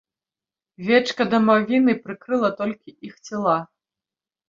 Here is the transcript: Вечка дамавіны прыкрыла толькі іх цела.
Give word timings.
Вечка 0.87 1.27
дамавіны 1.35 1.97
прыкрыла 2.07 2.53
толькі 2.65 2.99
іх 3.13 3.25
цела. 3.29 3.57